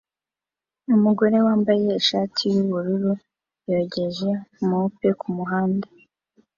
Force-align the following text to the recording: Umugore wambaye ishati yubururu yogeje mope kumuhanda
Umugore 0.95 1.37
wambaye 1.45 1.85
ishati 1.99 2.41
yubururu 2.53 3.11
yogeje 3.71 4.29
mope 4.67 5.09
kumuhanda 5.19 5.87